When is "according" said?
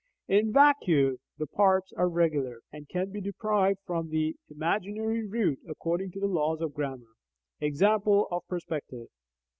5.69-6.09